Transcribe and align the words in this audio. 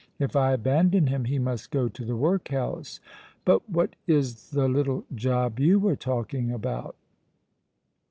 "If 0.17 0.35
I 0.35 0.53
abandon 0.53 1.05
him, 1.05 1.25
he 1.25 1.37
must 1.37 1.69
go 1.69 1.87
to 1.87 2.03
the 2.03 2.15
workhouse. 2.15 2.99
But 3.45 3.69
what 3.69 3.95
is 4.07 4.49
the 4.49 4.67
little 4.67 5.05
job 5.13 5.59
you 5.59 5.77
were 5.77 5.95
talking 5.95 6.51
about?" 6.51 6.95